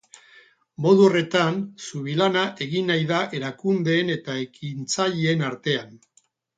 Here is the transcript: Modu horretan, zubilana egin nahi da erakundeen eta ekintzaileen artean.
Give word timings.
Modu 0.85 1.03
horretan, 1.09 1.59
zubilana 1.89 2.47
egin 2.67 2.91
nahi 2.95 3.07
da 3.13 3.23
erakundeen 3.43 4.13
eta 4.19 4.43
ekintzaileen 4.49 5.49
artean. 5.55 5.99